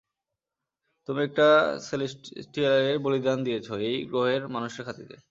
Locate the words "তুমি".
1.09-1.21